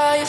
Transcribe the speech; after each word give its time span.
Are 0.00 0.16
you 0.16 0.24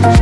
Bye. 0.00 0.21